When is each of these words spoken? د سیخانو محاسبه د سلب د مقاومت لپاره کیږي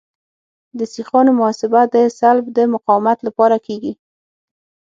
د 0.77 0.79
سیخانو 0.93 1.31
محاسبه 1.39 1.81
د 1.93 1.95
سلب 2.19 2.45
د 2.57 2.59
مقاومت 2.73 3.17
لپاره 3.27 3.57
کیږي 3.65 3.93